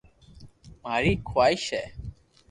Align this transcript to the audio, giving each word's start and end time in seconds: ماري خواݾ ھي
ماري 0.83 1.13
خواݾ 1.27 1.53
ھي 1.71 1.83